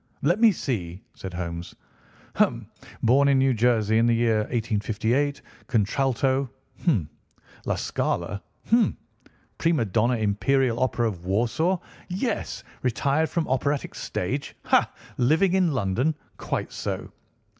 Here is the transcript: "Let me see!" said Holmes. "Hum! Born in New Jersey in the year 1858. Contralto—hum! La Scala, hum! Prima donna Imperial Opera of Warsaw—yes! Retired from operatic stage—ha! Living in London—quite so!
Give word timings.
"Let 0.23 0.41
me 0.41 0.51
see!" 0.51 1.03
said 1.13 1.31
Holmes. 1.35 1.75
"Hum! 2.33 2.65
Born 3.03 3.27
in 3.27 3.37
New 3.37 3.53
Jersey 3.53 3.99
in 3.99 4.07
the 4.07 4.15
year 4.15 4.37
1858. 4.51 5.43
Contralto—hum! 5.67 7.07
La 7.67 7.75
Scala, 7.75 8.41
hum! 8.71 8.97
Prima 9.59 9.85
donna 9.85 10.15
Imperial 10.15 10.79
Opera 10.79 11.07
of 11.07 11.25
Warsaw—yes! 11.27 12.63
Retired 12.81 13.29
from 13.29 13.47
operatic 13.47 13.93
stage—ha! 13.93 14.91
Living 15.19 15.53
in 15.53 15.71
London—quite 15.71 16.71
so! 16.71 17.11